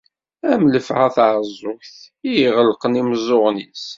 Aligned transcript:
Am 0.51 0.61
llafɛa 0.71 1.07
taɛeẓẓugt, 1.15 1.95
i 2.29 2.31
iɣelqen 2.45 2.99
imeẓẓuɣen-is. 3.01 3.85